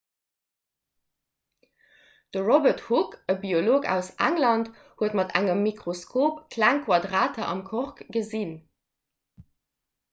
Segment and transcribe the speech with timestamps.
[2.35, 4.71] de robert hooke e biolog aus england
[5.03, 8.57] huet mat engem mikroskop kleng quadrater am kork gesinn